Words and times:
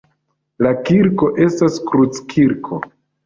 La 0.65 0.71
kirko 0.87 1.29
estas 1.45 1.77
kruckirko. 1.91 2.81